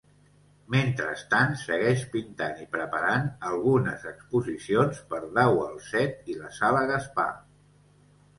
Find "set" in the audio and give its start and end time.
5.91-6.35